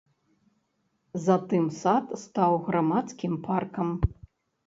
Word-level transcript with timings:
Затым 1.25 1.65
сад 1.81 2.05
стаў 2.23 2.57
грамадскім 2.69 3.33
паркам. 3.49 3.89